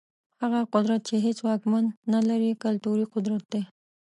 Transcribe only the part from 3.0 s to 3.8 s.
قدرت دی.